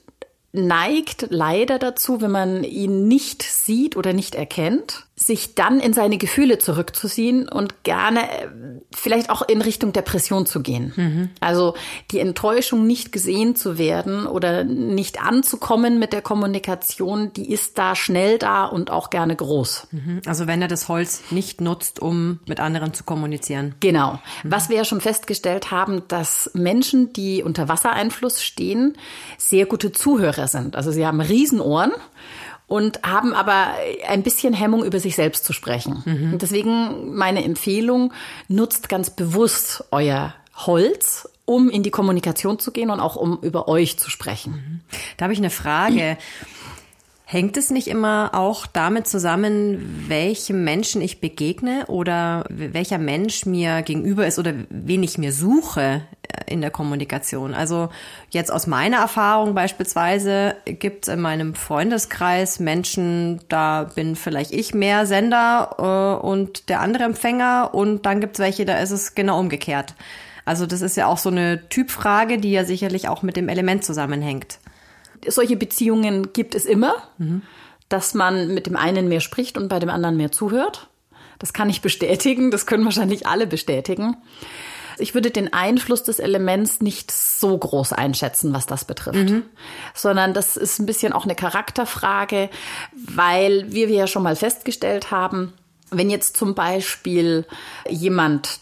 neigt 0.51 1.27
leider 1.29 1.77
dazu, 1.79 2.21
wenn 2.21 2.31
man 2.31 2.63
ihn 2.63 3.07
nicht 3.07 3.43
sieht 3.43 3.95
oder 3.95 4.13
nicht 4.13 4.35
erkennt, 4.35 5.05
sich 5.29 5.53
dann 5.53 5.79
in 5.79 5.93
seine 5.93 6.17
Gefühle 6.17 6.57
zurückzuziehen 6.57 7.47
und 7.47 7.83
gerne 7.83 8.21
äh, 8.21 8.47
vielleicht 8.91 9.29
auch 9.29 9.43
in 9.43 9.61
Richtung 9.61 9.93
Depression 9.93 10.47
zu 10.47 10.63
gehen. 10.63 10.91
Mhm. 10.95 11.29
Also 11.39 11.75
die 12.09 12.17
Enttäuschung, 12.17 12.87
nicht 12.87 13.11
gesehen 13.11 13.55
zu 13.55 13.77
werden 13.77 14.25
oder 14.25 14.63
nicht 14.63 15.21
anzukommen 15.21 15.99
mit 15.99 16.13
der 16.13 16.23
Kommunikation, 16.23 17.31
die 17.33 17.51
ist 17.51 17.77
da 17.77 17.95
schnell 17.95 18.39
da 18.39 18.65
und 18.65 18.89
auch 18.89 19.11
gerne 19.11 19.35
groß. 19.35 19.89
Mhm. 19.91 20.21
Also 20.25 20.47
wenn 20.47 20.63
er 20.63 20.67
das 20.67 20.87
Holz 20.87 21.21
nicht 21.29 21.61
nutzt, 21.61 22.01
um 22.01 22.39
mit 22.47 22.59
anderen 22.59 22.95
zu 22.95 23.03
kommunizieren. 23.03 23.75
Genau. 23.81 24.13
Mhm. 24.43 24.51
Was 24.51 24.69
wir 24.69 24.77
ja 24.77 24.85
schon 24.85 24.99
festgestellt 24.99 25.69
haben, 25.69 26.01
dass 26.07 26.49
Menschen, 26.55 27.13
die 27.13 27.43
unter 27.43 27.69
Wassereinfluss 27.69 28.41
stehen, 28.41 28.97
sehr 29.37 29.67
gute 29.67 29.91
Zuhörer 29.91 30.47
sind. 30.47 30.75
Also 30.75 30.91
sie 30.91 31.05
haben 31.05 31.21
Riesenohren 31.21 31.91
und 32.69 33.01
haben 33.03 33.33
aber 33.33 33.73
ein 34.07 34.23
bisschen 34.23 34.53
Hemmung, 34.53 34.85
über 34.85 34.99
sich 34.99 35.15
selbst 35.15 35.43
zu 35.43 35.51
sprechen. 35.51 36.03
Mhm. 36.05 36.33
Und 36.33 36.41
deswegen 36.41 37.15
meine 37.15 37.43
Empfehlung, 37.43 38.13
nutzt 38.47 38.87
ganz 38.87 39.09
bewusst 39.09 39.83
euer 39.91 40.33
Holz, 40.55 41.27
um 41.45 41.69
in 41.69 41.83
die 41.83 41.89
Kommunikation 41.89 42.59
zu 42.59 42.71
gehen 42.71 42.91
und 42.91 42.99
auch 42.99 43.15
um 43.15 43.39
über 43.41 43.67
euch 43.67 43.97
zu 43.97 44.09
sprechen. 44.09 44.53
Mhm. 44.53 44.79
Da 45.17 45.23
habe 45.23 45.33
ich 45.33 45.39
eine 45.39 45.49
Frage. 45.49 46.17
Hängt 47.31 47.57
es 47.57 47.69
nicht 47.69 47.87
immer 47.87 48.31
auch 48.33 48.65
damit 48.65 49.05
zusammen, 49.05 50.05
welchem 50.07 50.63
Menschen 50.63 50.99
ich 50.99 51.21
begegne 51.21 51.85
oder 51.85 52.43
welcher 52.49 52.97
Mensch 52.97 53.45
mir 53.45 53.83
gegenüber 53.83 54.25
ist 54.25 54.39
oder 54.39 54.51
wen 54.71 55.03
ich 55.03 55.19
mir 55.19 55.31
suche 55.31 56.01
äh, 56.23 56.51
in 56.51 56.61
der 56.61 56.71
Kommunikation? 56.71 57.53
Also 57.53 57.89
jetzt 58.31 58.51
aus 58.51 58.65
meiner 58.65 58.97
Erfahrung 58.97 59.53
beispielsweise 59.53 60.55
gibt 60.65 61.07
es 61.07 61.13
in 61.13 61.21
meinem 61.21 61.53
Freundeskreis 61.53 62.59
Menschen, 62.59 63.41
da 63.47 63.83
bin 63.83 64.15
vielleicht 64.15 64.51
ich 64.51 64.73
mehr 64.73 65.05
Sender 65.05 66.17
äh, 66.23 66.25
und 66.25 66.67
der 66.67 66.79
andere 66.79 67.03
Empfänger 67.03 67.75
und 67.75 68.07
dann 68.07 68.21
gibt 68.21 68.37
es 68.37 68.39
welche, 68.39 68.65
da 68.65 68.79
ist 68.79 68.89
es 68.89 69.13
genau 69.13 69.39
umgekehrt. 69.39 69.93
Also 70.45 70.65
das 70.65 70.81
ist 70.81 70.97
ja 70.97 71.05
auch 71.05 71.19
so 71.19 71.29
eine 71.29 71.69
Typfrage, 71.69 72.39
die 72.39 72.49
ja 72.49 72.65
sicherlich 72.65 73.07
auch 73.07 73.21
mit 73.21 73.35
dem 73.35 73.49
Element 73.49 73.85
zusammenhängt 73.85 74.57
solche 75.27 75.55
Beziehungen 75.55 76.33
gibt 76.33 76.55
es 76.55 76.65
immer, 76.65 76.95
mhm. 77.17 77.41
dass 77.89 78.13
man 78.13 78.53
mit 78.53 78.67
dem 78.67 78.75
einen 78.75 79.07
mehr 79.07 79.21
spricht 79.21 79.57
und 79.57 79.69
bei 79.69 79.79
dem 79.79 79.89
anderen 79.89 80.17
mehr 80.17 80.31
zuhört. 80.31 80.87
Das 81.39 81.53
kann 81.53 81.69
ich 81.69 81.81
bestätigen, 81.81 82.51
das 82.51 82.65
können 82.65 82.85
wahrscheinlich 82.85 83.25
alle 83.27 83.47
bestätigen. 83.47 84.17
Ich 84.97 85.13
würde 85.13 85.31
den 85.31 85.53
Einfluss 85.53 86.03
des 86.03 86.19
Elements 86.19 86.81
nicht 86.81 87.11
so 87.11 87.57
groß 87.57 87.93
einschätzen, 87.93 88.53
was 88.53 88.65
das 88.65 88.83
betrifft, 88.83 89.29
mhm. 89.29 89.43
sondern 89.93 90.33
das 90.33 90.57
ist 90.57 90.79
ein 90.79 90.85
bisschen 90.85 91.13
auch 91.13 91.23
eine 91.23 91.35
Charakterfrage, 91.35 92.49
weil 92.91 93.71
wie 93.71 93.87
wir 93.87 93.95
ja 93.95 94.07
schon 94.07 94.23
mal 94.23 94.35
festgestellt 94.35 95.09
haben, 95.09 95.53
wenn 95.89 96.09
jetzt 96.09 96.37
zum 96.37 96.53
Beispiel 96.53 97.45
jemand 97.89 98.59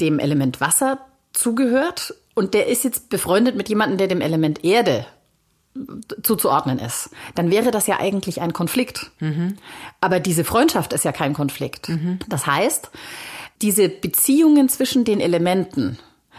dem 0.00 0.18
Element 0.18 0.60
Wasser 0.60 0.98
zugehört 1.32 2.14
und 2.34 2.54
der 2.54 2.68
ist 2.68 2.84
jetzt 2.84 3.08
befreundet 3.10 3.56
mit 3.56 3.68
jemandem, 3.68 3.98
der 3.98 4.08
dem 4.08 4.20
Element 4.20 4.64
Erde 4.64 5.06
zuzuordnen 6.22 6.78
ist, 6.78 7.10
dann 7.34 7.50
wäre 7.50 7.70
das 7.70 7.86
ja 7.86 7.98
eigentlich 7.98 8.40
ein 8.40 8.52
Konflikt. 8.52 9.10
Mhm. 9.20 9.56
Aber 10.00 10.20
diese 10.20 10.44
Freundschaft 10.44 10.92
ist 10.92 11.04
ja 11.04 11.12
kein 11.12 11.32
Konflikt. 11.32 11.88
Mhm. 11.88 12.18
Das 12.28 12.46
heißt, 12.46 12.90
diese 13.62 13.88
Beziehungen 13.88 14.68
zwischen 14.68 15.04
den 15.04 15.20
Elementen, 15.20 15.98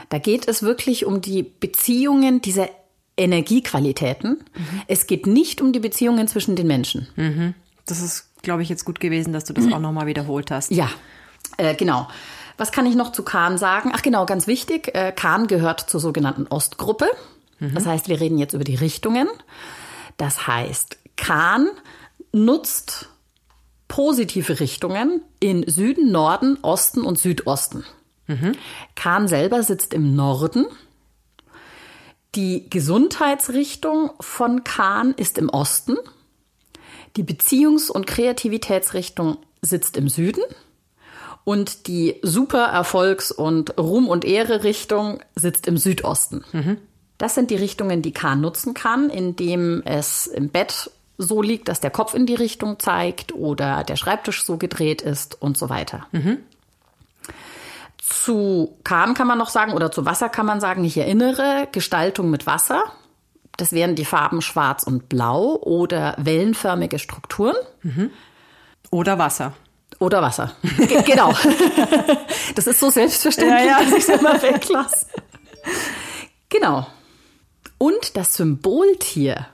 da 0.10 0.20
geht 0.20 0.48
es 0.48 0.62
wirklich 0.62 1.06
um 1.06 1.22
die 1.22 1.44
Beziehungen 1.44 2.42
dieser 2.42 2.70
Energiequalitäten. 3.18 4.44
Mhm. 4.54 4.82
Es 4.88 5.08
geht 5.08 5.28
nicht 5.28 5.62
um 5.62 5.74
die 5.74 5.80
Beziehungen 5.80 6.28
zwischen 6.28 6.56
den 6.56 6.68
Menschen. 6.68 7.08
Das 7.86 8.02
ist, 8.02 8.30
glaube 8.42 8.64
ich, 8.64 8.70
jetzt 8.70 8.86
gut 8.86 9.00
gewesen, 9.00 9.34
dass 9.34 9.46
du 9.46 9.54
das 9.54 9.72
auch 9.72 9.80
nochmal 9.80 10.08
wiederholt 10.08 10.52
hast. 10.52 10.72
Ja, 10.72 10.90
äh, 11.58 11.76
genau. 11.76 12.08
Was 12.58 12.72
kann 12.72 12.86
ich 12.86 12.96
noch 12.96 13.12
zu 13.12 13.24
Kahn 13.24 13.58
sagen? 13.58 13.92
Ach 13.94 14.02
genau, 14.02 14.26
ganz 14.26 14.48
wichtig, 14.48 14.94
äh, 14.96 15.12
Kahn 15.12 15.48
gehört 15.48 15.80
zur 15.82 16.00
sogenannten 16.00 16.48
Ostgruppe. 16.48 17.08
Mhm. 17.64 17.76
Das 17.76 17.86
heißt, 17.86 18.10
wir 18.10 18.20
reden 18.20 18.38
jetzt 18.38 18.54
über 18.54 18.64
die 18.64 18.76
Richtungen. 18.76 19.28
Das 20.18 20.48
heißt, 20.48 20.98
Kahn 21.16 21.70
nutzt 22.32 23.10
positive 23.88 24.60
Richtungen 24.60 25.22
in 25.40 25.68
Süden, 25.68 26.12
Norden, 26.12 26.58
Osten 26.62 27.02
und 27.02 27.20
Südosten. 27.20 27.86
Mhm. 28.28 28.54
Kahn 28.96 29.28
selber 29.28 29.64
sitzt 29.64 29.94
im 29.94 30.16
Norden. 30.16 30.66
Die 32.36 32.70
Gesundheitsrichtung 32.70 34.12
von 34.20 34.64
Kahn 34.64 35.14
ist 35.14 35.38
im 35.38 35.50
Osten. 35.50 35.98
Die 37.16 37.24
Beziehungs- 37.24 37.92
und 37.92 38.08
Kreativitätsrichtung 38.08 39.38
sitzt 39.62 39.98
im 39.98 40.10
Süden. 40.10 40.42
Und 41.44 41.88
die 41.88 42.20
Super 42.24 42.66
Erfolgs- 42.66 43.32
und 43.32 43.78
Ruhm- 43.78 44.08
und 44.08 44.26
Ehre-Richtung 44.26 45.20
sitzt 45.36 45.68
im 45.68 45.78
Südosten. 45.78 46.44
Mhm. 46.52 46.78
Das 47.18 47.36
sind 47.36 47.52
die 47.52 47.56
Richtungen, 47.56 48.02
die 48.02 48.12
Kahn 48.12 48.42
nutzen 48.42 48.74
kann, 48.74 49.10
indem 49.10 49.82
es 49.86 50.28
im 50.28 50.50
Bett 50.50 50.92
so 51.18 51.42
liegt, 51.42 51.68
dass 51.68 51.80
der 51.80 51.92
Kopf 51.92 52.14
in 52.14 52.26
die 52.26 52.36
Richtung 52.36 52.80
zeigt 52.80 53.34
oder 53.34 53.84
der 53.84 53.96
Schreibtisch 53.96 54.44
so 54.44 54.58
gedreht 54.58 55.02
ist 55.02 55.42
und 55.42 55.58
so 55.58 55.70
weiter. 55.70 56.08
Mhm. 56.12 56.40
Zu 57.98 58.76
Kahn 58.84 59.14
kann 59.14 59.28
man 59.28 59.38
noch 59.38 59.50
sagen 59.50 59.74
oder 59.74 59.92
zu 59.92 60.06
Wasser 60.06 60.30
kann 60.30 60.46
man 60.46 60.60
sagen, 60.60 60.84
ich 60.84 60.98
erinnere 60.98 61.68
Gestaltung 61.72 62.30
mit 62.30 62.46
Wasser. 62.46 62.84
Das 63.58 63.72
wären 63.72 63.96
die 63.96 64.06
Farben 64.06 64.42
schwarz 64.42 64.84
und 64.84 65.10
blau 65.10 65.56
oder 65.56 66.16
wellenförmige 66.18 67.00
Strukturen. 67.00 67.56
Mhm. 67.84 68.10
Oder 68.90 69.20
Wasser. 69.20 69.54
Oder 70.00 70.22
Wasser. 70.22 70.54
G 70.78 71.02
genau. 71.06 71.34
das 72.56 72.68
ist 72.68 72.80
so 72.80 72.90
selbstverständlich, 72.90 73.66
ja, 73.66 73.80
ja. 73.80 73.84
dass 73.84 73.94
ich 73.94 74.10
es 74.10 74.10
immer 74.10 74.42
weglasse. 74.42 75.06
Genau. 76.50 76.88
Und 77.84 78.16
das 78.16 78.36
Symboltier, 78.36 79.46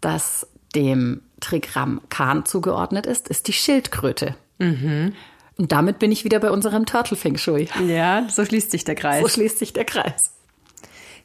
das 0.00 0.46
dem 0.72 1.20
Trigramm 1.40 2.00
Kahn 2.10 2.46
zugeordnet 2.46 3.06
ist, 3.06 3.26
ist 3.26 3.48
die 3.48 3.52
Schildkröte. 3.52 4.36
Mhm. 4.60 5.14
Und 5.58 5.72
damit 5.72 5.98
bin 5.98 6.12
ich 6.12 6.22
wieder 6.22 6.38
bei 6.38 6.52
unserem 6.52 6.86
Turtle 6.86 7.16
Feng 7.16 7.36
Shui. 7.36 7.68
Ja, 7.88 8.28
so 8.28 8.44
schließt 8.44 8.70
sich 8.70 8.84
der 8.84 8.94
Kreis. 8.94 9.22
So 9.22 9.28
schließt 9.28 9.58
sich 9.58 9.72
der 9.72 9.84
Kreis. 9.84 10.30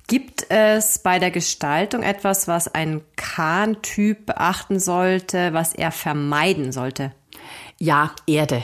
Gibt 0.08 0.50
es 0.50 0.98
bei 0.98 1.20
der 1.20 1.30
Gestaltung 1.30 2.02
etwas, 2.02 2.48
was 2.48 2.68
ein 2.68 3.02
Kahn-Typ 3.18 4.26
beachten 4.26 4.80
sollte, 4.80 5.54
was 5.54 5.76
er 5.76 5.92
vermeiden 5.92 6.72
sollte? 6.72 7.12
Ja, 7.78 8.16
Erde. 8.26 8.64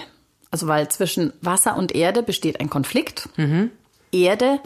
Also 0.49 0.65
weil 0.65 0.87
zwischen 0.89 1.31
Wasser 1.41 1.77
und 1.77 1.93
Erde 1.93 2.23
besteht 2.23 2.59
ein 2.59 2.71
Konflikt. 2.71 3.29
Mhm. 3.37 3.69
Erde 4.11 4.61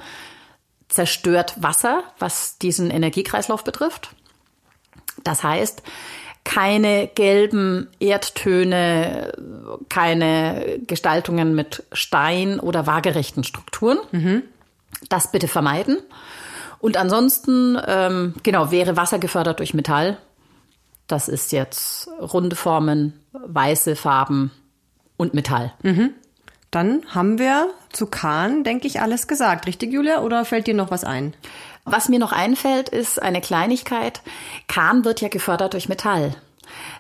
zerstört 0.88 1.56
Wasser, 1.62 2.04
was 2.20 2.58
diesen 2.58 2.92
Energiekreislauf 2.92 3.64
betrifft. 3.64 4.12
Das 5.24 5.44
heißt, 5.44 5.84
keine 6.44 7.08
gelben 7.08 7.90
Erdtöne, 8.00 9.34
keine 9.90 10.80
Gestaltungen 10.88 11.56
mit 11.56 11.84
Stein 11.92 12.60
oder 12.60 12.88
waagerechten 12.88 13.44
Strukturen. 13.44 13.98
Mhm. 14.12 14.44
Das 15.10 15.32
bitte 15.32 15.50
vermeiden. 15.50 15.98
Und 16.80 16.96
ansonsten, 16.96 17.78
ähm, 17.86 18.34
genau, 18.44 18.72
wäre 18.72 18.96
Wasser 18.96 19.20
gefördert 19.20 19.60
durch 19.60 19.74
Metall. 19.74 20.18
Das 21.08 21.28
ist 21.28 21.52
jetzt 21.52 22.08
runde 22.20 22.56
Formen, 22.56 23.14
weiße 23.34 23.96
Farben 23.96 24.52
und 25.18 25.34
Metall. 25.34 25.74
Mhm. 25.84 26.12
Dann 26.72 27.04
haben 27.08 27.40
wir 27.40 27.70
zu 27.92 28.08
Kahn, 28.08 28.64
denke 28.64 28.88
ich, 28.88 29.02
alles 29.02 29.28
gesagt. 29.28 29.68
Richtig, 29.68 29.92
Julia? 29.92 30.22
Oder 30.22 30.46
fällt 30.46 30.68
dir 30.68 30.74
noch 30.74 30.92
was 30.92 31.04
ein? 31.04 31.34
Was 31.86 32.10
mir 32.10 32.20
noch 32.20 32.34
einfällt, 32.34 32.90
ist 32.90 33.22
eine 33.22 33.40
Kleinigkeit. 33.40 34.22
Kahn 34.68 35.06
wird 35.06 35.22
ja 35.22 35.30
gefördert 35.30 35.74
durch 35.74 35.88
Metall. 35.88 36.36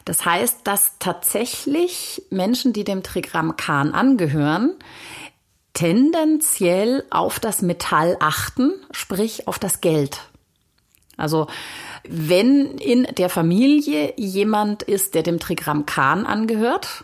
Das 0.05 0.25
heißt, 0.25 0.61
dass 0.63 0.93
tatsächlich 0.99 2.23
Menschen, 2.29 2.71
die 2.71 2.85
dem 2.85 3.03
Trigramm 3.03 3.57
Kahn 3.57 3.93
angehören, 3.93 4.75
tendenziell 5.73 7.03
auf 7.09 7.39
das 7.39 7.61
Metall 7.61 8.17
achten, 8.21 8.73
sprich 8.91 9.47
auf 9.47 9.59
das 9.59 9.81
Geld. 9.81 10.21
Also 11.17 11.47
wenn 12.07 12.77
in 12.77 13.03
der 13.17 13.29
Familie 13.29 14.13
jemand 14.15 14.83
ist, 14.83 15.15
der 15.15 15.23
dem 15.23 15.39
Trigramm 15.39 15.85
Kahn 15.85 16.25
angehört, 16.25 17.03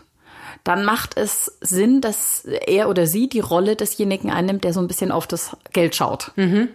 dann 0.64 0.84
macht 0.84 1.16
es 1.16 1.58
Sinn, 1.60 2.00
dass 2.00 2.44
er 2.44 2.88
oder 2.88 3.06
sie 3.06 3.28
die 3.28 3.40
Rolle 3.40 3.76
desjenigen 3.76 4.30
einnimmt, 4.30 4.64
der 4.64 4.72
so 4.72 4.80
ein 4.80 4.88
bisschen 4.88 5.12
auf 5.12 5.26
das 5.26 5.56
Geld 5.72 5.94
schaut. 5.94 6.32
Mhm. 6.36 6.68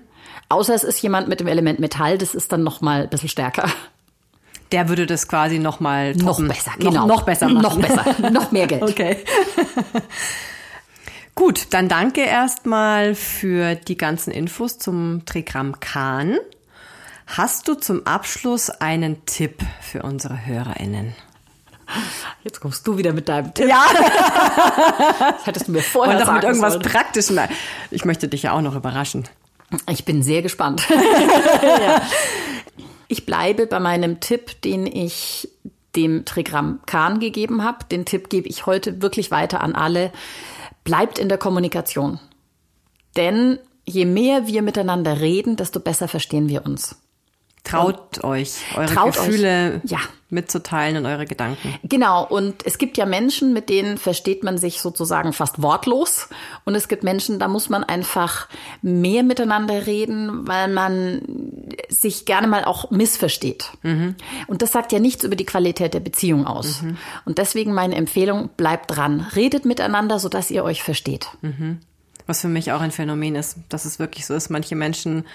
Außer 0.47 0.73
es 0.73 0.83
ist 0.83 1.01
jemand 1.01 1.27
mit 1.27 1.39
dem 1.39 1.47
Element 1.47 1.79
Metall, 1.79 2.17
das 2.17 2.35
ist 2.35 2.51
dann 2.51 2.63
noch 2.63 2.81
mal 2.81 3.03
ein 3.03 3.09
bisschen 3.09 3.29
stärker. 3.29 3.69
Der 4.71 4.87
würde 4.87 5.07
das 5.07 5.27
quasi 5.27 5.57
noch 5.57 5.79
mal 5.79 6.15
toppen. 6.15 6.47
Noch 6.47 6.55
besser, 6.55 6.71
genau. 6.77 6.91
Noch, 6.91 7.07
noch 7.07 7.21
besser 7.23 7.49
machen. 7.49 7.63
Noch 7.63 7.79
besser, 7.79 8.29
noch 8.29 8.51
mehr 8.51 8.67
Geld. 8.67 8.83
Okay. 8.89 9.17
Gut, 11.35 11.67
dann 11.69 11.87
danke 11.87 12.21
erstmal 12.21 13.15
für 13.15 13.75
die 13.75 13.95
ganzen 13.97 14.31
Infos 14.31 14.77
zum 14.77 15.23
Trigramm 15.25 15.79
Kahn. 15.79 16.37
Hast 17.27 17.67
du 17.67 17.75
zum 17.75 18.05
Abschluss 18.05 18.69
einen 18.69 19.25
Tipp 19.25 19.61
für 19.81 20.03
unsere 20.03 20.45
HörerInnen? 20.45 21.15
Jetzt 22.43 22.59
kommst 22.59 22.85
du 22.87 22.97
wieder 22.97 23.13
mit 23.13 23.29
deinem 23.29 23.53
Tipp. 23.53 23.67
Ja. 23.67 23.83
das 25.19 25.45
hättest 25.45 25.67
du 25.67 25.71
mir 25.71 25.81
vorher 25.81 26.17
Und 26.17 26.27
doch 26.27 26.33
mit 26.33 26.43
irgendwas 26.43 26.73
sollen. 26.73 26.85
Praktischem. 26.85 27.39
Ich 27.91 28.05
möchte 28.05 28.27
dich 28.27 28.43
ja 28.43 28.53
auch 28.53 28.61
noch 28.61 28.75
überraschen. 28.75 29.27
Ich 29.89 30.05
bin 30.05 30.23
sehr 30.23 30.41
gespannt. 30.41 30.87
ja. 31.61 32.01
Ich 33.07 33.25
bleibe 33.25 33.67
bei 33.67 33.79
meinem 33.79 34.19
Tipp, 34.19 34.61
den 34.61 34.85
ich 34.85 35.49
dem 35.95 36.25
Trigramm 36.25 36.79
Kahn 36.85 37.19
gegeben 37.19 37.63
habe. 37.63 37.85
Den 37.85 38.05
Tipp 38.05 38.29
gebe 38.29 38.47
ich 38.47 38.65
heute 38.65 39.01
wirklich 39.01 39.31
weiter 39.31 39.61
an 39.61 39.75
alle. 39.75 40.11
Bleibt 40.83 41.19
in 41.19 41.29
der 41.29 41.37
Kommunikation. 41.37 42.19
Denn 43.15 43.59
je 43.85 44.05
mehr 44.05 44.47
wir 44.47 44.61
miteinander 44.61 45.19
reden, 45.19 45.55
desto 45.55 45.79
besser 45.79 46.07
verstehen 46.07 46.47
wir 46.47 46.65
uns. 46.65 46.95
Traut 47.63 48.23
euch, 48.23 48.57
eure 48.75 48.85
Traut 48.85 49.13
Gefühle 49.13 49.81
euch. 49.83 49.91
Ja. 49.91 49.99
Mitzuteilen 50.29 50.97
und 50.97 51.05
eure 51.05 51.25
Gedanken. 51.25 51.75
Genau, 51.83 52.25
und 52.25 52.65
es 52.65 52.77
gibt 52.77 52.97
ja 52.97 53.05
Menschen, 53.05 53.53
mit 53.53 53.69
denen 53.69 53.97
versteht 53.97 54.43
man 54.43 54.57
sich 54.57 54.81
sozusagen 54.81 55.33
fast 55.33 55.61
wortlos. 55.61 56.29
Und 56.65 56.75
es 56.75 56.87
gibt 56.87 57.03
Menschen, 57.03 57.39
da 57.39 57.47
muss 57.47 57.69
man 57.69 57.83
einfach 57.83 58.47
mehr 58.81 59.23
miteinander 59.23 59.87
reden, 59.87 60.47
weil 60.47 60.67
man 60.67 61.21
sich 61.89 62.25
gerne 62.25 62.47
mal 62.47 62.63
auch 62.65 62.91
missversteht. 62.91 63.71
Mhm. 63.81 64.15
Und 64.47 64.61
das 64.61 64.71
sagt 64.71 64.91
ja 64.91 64.99
nichts 64.99 65.23
über 65.23 65.35
die 65.35 65.45
Qualität 65.45 65.93
der 65.93 65.99
Beziehung 65.99 66.45
aus. 66.45 66.81
Mhm. 66.81 66.97
Und 67.25 67.37
deswegen 67.37 67.73
meine 67.73 67.95
Empfehlung, 67.95 68.49
bleibt 68.55 68.95
dran. 68.95 69.25
Redet 69.35 69.65
miteinander, 69.65 70.19
sodass 70.19 70.51
ihr 70.51 70.63
euch 70.63 70.83
versteht. 70.83 71.27
Mhm. 71.41 71.79
Was 72.29 72.41
für 72.41 72.47
mich 72.47 72.71
auch 72.71 72.81
ein 72.81 72.91
Phänomen 72.91 73.33
ist, 73.33 73.57
dass 73.69 73.85
es 73.85 73.97
wirklich 73.97 74.27
so 74.27 74.35
ist. 74.35 74.51
Manche 74.51 74.75
Menschen, 74.75 75.25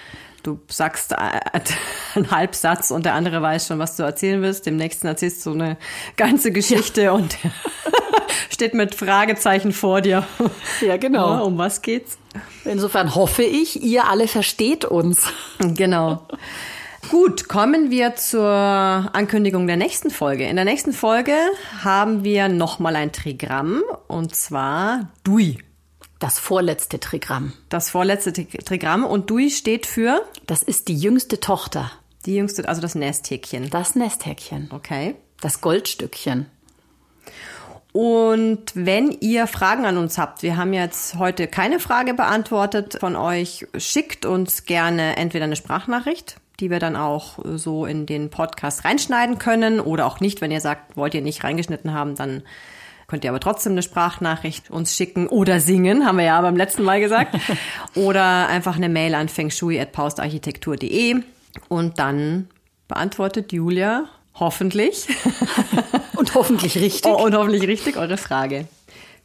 du 0.45 0.61
sagst 0.69 1.13
einen 2.15 2.31
Halbsatz 2.31 2.93
und 2.93 3.05
der 3.05 3.15
andere 3.15 3.43
weiß 3.43 3.67
schon, 3.67 3.81
was 3.81 3.97
du 3.97 4.05
erzählen 4.05 4.41
willst. 4.43 4.65
Dem 4.65 4.77
nächsten 4.77 5.09
erzählst 5.09 5.45
du 5.45 5.55
eine 5.55 5.77
ganze 6.17 6.53
Geschichte 6.53 7.03
ja. 7.03 7.11
und 7.11 7.37
steht 8.49 8.75
mit 8.75 8.95
Fragezeichen 8.95 9.73
vor 9.73 10.03
dir. 10.03 10.25
Ja, 10.83 10.97
genau. 10.97 11.35
Ja, 11.35 11.41
um 11.41 11.59
was 11.59 11.83
geht's? 11.83 12.17
Insofern 12.65 13.17
hoffe 13.17 13.43
ich, 13.43 13.83
ihr 13.83 14.09
alle 14.09 14.29
versteht 14.29 14.85
uns. 14.85 15.27
Genau. 15.59 16.29
Gut, 17.11 17.49
kommen 17.49 17.91
wir 17.91 18.15
zur 18.15 18.49
Ankündigung 18.49 19.67
der 19.67 19.79
nächsten 19.79 20.11
Folge. 20.11 20.45
In 20.45 20.55
der 20.55 20.65
nächsten 20.65 20.93
Folge 20.93 21.35
haben 21.83 22.23
wir 22.23 22.49
nochmal 22.49 22.95
ein 22.95 23.11
Trigramm 23.11 23.83
und 24.07 24.37
zwar 24.37 25.09
Dui. 25.25 25.59
Das 26.19 26.39
vorletzte 26.39 27.01
Trigramm. 27.01 27.53
Das 27.69 27.91
vorletzte 27.91 28.33
Trigramm. 28.33 29.05
Und 29.05 29.31
Dui 29.31 29.51
steht 29.51 29.87
für? 29.87 30.23
Das 30.47 30.63
ist 30.63 30.89
die 30.89 30.97
jüngste 30.97 31.41
Tochter. 31.41 31.91
Die 32.27 32.37
jüngste, 32.37 32.67
also 32.69 32.81
das 32.81 32.95
Nesthäkchen. 32.95 33.71
Das 33.71 33.95
Nesthäkchen. 33.95 34.71
Okay. 34.73 35.17
Das 35.41 35.61
Goldstückchen. 35.61 36.47
Und 37.93 38.73
wenn 38.75 39.13
ihr 39.21 39.47
Fragen 39.47 39.87
an 39.87 39.99
uns 39.99 40.19
habt, 40.19 40.43
wir 40.43 40.57
haben 40.57 40.73
jetzt 40.73 41.17
heute 41.17 41.47
keine 41.47 41.79
Frage 41.79 42.15
beantwortet 42.15 42.97
von 42.99 43.15
euch, 43.15 43.69
schickt 43.77 44.27
uns 44.27 44.65
gerne 44.65 45.17
entweder 45.17 45.45
eine 45.45 45.55
Sprachnachricht, 45.55 46.39
die 46.59 46.71
wir 46.71 46.81
dann 46.81 46.97
auch 46.97 47.39
so 47.55 47.87
in 47.87 48.05
den 48.05 48.31
Podcast 48.31 48.85
reinschneiden 48.85 49.39
können 49.39 49.79
oder 49.79 50.07
auch 50.07 50.19
nicht, 50.19 50.41
wenn 50.41 50.51
ihr 50.51 50.61
sagt, 50.61 50.97
wollt 50.97 51.15
ihr 51.15 51.23
nicht 51.23 51.45
reingeschnitten 51.45 51.93
haben, 51.93 52.17
dann 52.17 52.43
Könnt 53.07 53.25
ihr 53.25 53.31
aber 53.31 53.41
trotzdem 53.41 53.73
eine 53.73 53.83
Sprachnachricht 53.83 54.71
uns 54.71 54.97
schicken 54.97 55.27
oder 55.29 55.61
singen, 55.61 56.07
haben 56.07 56.19
wir 56.19 56.25
ja 56.25 56.41
beim 56.41 56.57
letzten 56.57 56.83
Mal 56.83 57.01
gesagt. 57.01 57.37
oder 57.95 58.49
einfach 58.49 58.77
eine 58.77 58.89
Mail 58.89 59.15
an 59.15 59.29
fengshui.paustarchitektur.de 59.29 61.23
und 61.69 61.99
dann 61.99 62.49
beantwortet 62.89 63.53
Julia 63.53 64.09
hoffentlich. 64.35 65.07
und 66.17 66.35
hoffentlich 66.35 66.77
richtig. 66.77 67.11
Oh, 67.11 67.25
und 67.25 67.35
hoffentlich 67.35 67.67
richtig 67.67 67.97
eure 67.97 68.17
Frage. 68.17 68.67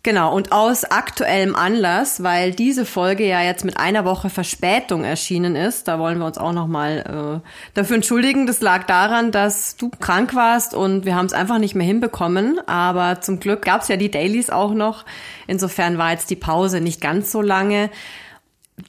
Genau, 0.09 0.35
und 0.35 0.51
aus 0.51 0.85
aktuellem 0.85 1.55
Anlass, 1.55 2.23
weil 2.23 2.51
diese 2.51 2.87
Folge 2.87 3.27
ja 3.27 3.43
jetzt 3.43 3.63
mit 3.63 3.79
einer 3.79 4.05
Woche 4.05 4.31
Verspätung 4.31 5.03
erschienen 5.03 5.55
ist, 5.55 5.87
da 5.87 5.99
wollen 5.99 6.17
wir 6.17 6.25
uns 6.25 6.39
auch 6.39 6.51
nochmal 6.51 7.43
äh, 7.45 7.49
dafür 7.75 7.97
entschuldigen. 7.97 8.47
Das 8.47 8.59
lag 8.59 8.85
daran, 8.87 9.31
dass 9.31 9.75
du 9.75 9.91
krank 9.91 10.33
warst 10.33 10.73
und 10.73 11.05
wir 11.05 11.13
haben 11.13 11.27
es 11.27 11.33
einfach 11.33 11.59
nicht 11.59 11.75
mehr 11.75 11.85
hinbekommen. 11.85 12.59
Aber 12.67 13.21
zum 13.21 13.39
Glück 13.39 13.61
gab 13.61 13.83
es 13.83 13.87
ja 13.87 13.97
die 13.97 14.09
Dailies 14.09 14.49
auch 14.49 14.73
noch. 14.73 15.05
Insofern 15.45 15.99
war 15.99 16.09
jetzt 16.09 16.31
die 16.31 16.35
Pause 16.35 16.81
nicht 16.81 17.01
ganz 17.01 17.31
so 17.31 17.43
lange. 17.43 17.91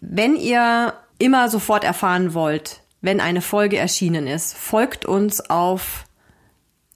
Wenn 0.01 0.37
ihr 0.37 0.95
immer 1.19 1.51
sofort 1.51 1.85
erfahren 1.85 2.33
wollt, 2.33 2.81
wenn 3.03 3.21
eine 3.21 3.43
Folge 3.43 3.77
erschienen 3.77 4.27
ist, 4.27 4.57
folgt 4.57 5.05
uns 5.05 5.51
auf 5.51 6.07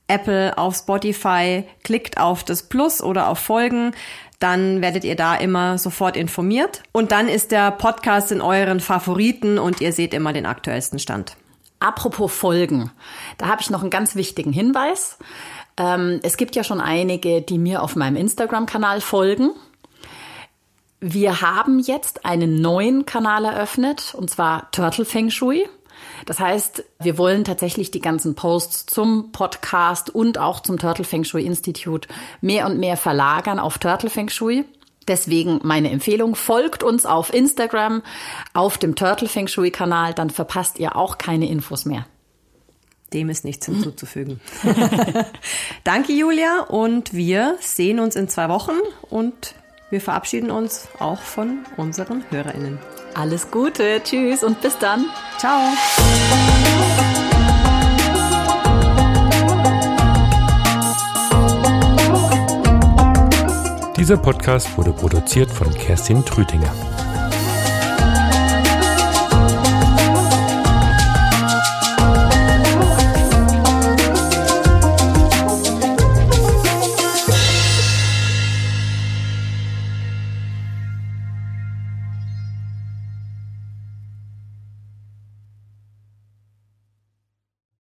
Apple, 0.07 0.57
auf 0.59 0.77
Spotify, 0.77 1.65
klickt 1.83 2.19
auf 2.19 2.45
das 2.45 2.65
Plus 2.65 3.03
oder 3.03 3.29
auf 3.29 3.39
Folgen, 3.39 3.93
dann 4.39 4.83
werdet 4.83 5.05
ihr 5.05 5.17
da 5.17 5.35
immer 5.35 5.79
sofort 5.79 6.17
informiert. 6.17 6.83
Und 6.93 7.13
dann 7.13 7.29
ist 7.29 7.51
der 7.51 7.71
Podcast 7.71 8.31
in 8.31 8.41
euren 8.41 8.81
Favoriten 8.81 9.59
und 9.59 9.81
ihr 9.81 9.93
seht 9.93 10.13
immer 10.13 10.33
den 10.33 10.47
aktuellsten 10.47 10.99
Stand. 10.99 11.37
Apropos 11.81 12.33
Folgen, 12.33 12.91
da 13.39 13.49
habe 13.49 13.63
ich 13.63 13.71
noch 13.71 13.83
einen 13.83 13.91
ganz 13.91 14.15
wichtigen 14.15 14.53
Hinweis. 14.53 15.19
Ähm, 15.77 16.21
es 16.23 16.37
gibt 16.37 16.57
ja 16.57 16.65
schon 16.65 16.81
einige, 16.81 17.43
die 17.43 17.59
mir 17.59 17.83
auf 17.83 17.97
meinem 17.97 18.17
Instagram-Kanal 18.17 19.01
folgen. 19.01 19.51
Wir 21.01 21.43
haben 21.43 21.81
jetzt 21.81 22.25
einen 22.25 22.61
neuen 22.63 23.05
Kanal 23.05 23.45
eröffnet, 23.45 24.15
und 24.15 24.31
zwar 24.31 24.71
Turtle 24.71 25.05
Feng 25.05 25.31
Shui. 25.31 25.69
Das 26.27 26.41
heißt, 26.41 26.85
wir 27.01 27.19
wollen 27.19 27.45
tatsächlich 27.45 27.91
die 27.91 28.01
ganzen 28.01 28.35
Posts 28.35 28.87
zum 28.87 29.33
Podcast 29.33 30.11
und 30.11 30.39
auch 30.39 30.61
zum 30.61 30.79
Turtle 30.79 31.05
Feng 31.05 31.25
Shui 31.25 31.45
Institute 31.45 32.09
mehr 32.41 32.67
und 32.67 32.79
mehr 32.79 32.97
verlagern 32.97 33.59
auf 33.59 33.79
Turtle 33.79 34.11
Feng 34.11 34.29
Shui. 34.29 34.65
Deswegen 35.07 35.61
meine 35.63 35.91
Empfehlung, 35.91 36.35
folgt 36.35 36.83
uns 36.83 37.05
auf 37.05 37.33
Instagram, 37.33 38.03
auf 38.55 38.79
dem 38.79 38.95
Turtle 38.95 39.29
Feng 39.29 39.49
Shui 39.49 39.71
Kanal, 39.71 40.15
dann 40.15 40.31
verpasst 40.31 40.79
ihr 40.79 40.97
auch 40.97 41.19
keine 41.19 41.49
Infos 41.49 41.85
mehr. 41.85 42.07
Dem 43.13 43.29
ist 43.29 43.45
nichts 43.45 43.67
hinzuzufügen. 43.67 44.41
Danke, 45.85 46.13
Julia, 46.13 46.61
und 46.63 47.13
wir 47.13 47.57
sehen 47.61 48.01
uns 48.01 48.17
in 48.17 48.29
zwei 48.29 48.49
Wochen 48.49 48.79
und 49.03 49.55
wir 49.95 50.01
verabschieden 50.01 50.51
uns 50.51 50.89
auch 50.99 51.21
von 51.21 51.61
unseren 51.77 52.25
HörerInnen. 52.29 52.81
Alles 53.15 53.49
Gute, 53.53 54.03
tschüss 54.03 54.43
und 54.43 54.61
bis 54.61 54.77
dann. 54.77 55.07
Ciao. 55.39 55.61
Dieser 63.97 64.17
Podcast 64.17 64.77
wurde 64.77 64.93
produziert 64.93 65.53
von 65.53 65.73
Kerstin 65.73 66.25
Trütinger. 66.25 66.73